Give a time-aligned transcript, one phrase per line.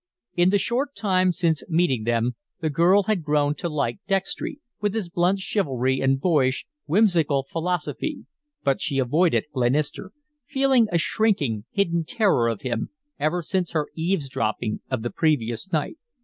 [0.35, 4.95] In the short time since meeting them, the girl had grown to like Dextry, with
[4.95, 8.25] his blunt chivalry and boyish, whimsical philosophy,
[8.63, 10.11] but she avoided Glenister,
[10.47, 15.99] feeling a shrinking, hidden terror of him, ever since her eavesdropping of the previous night.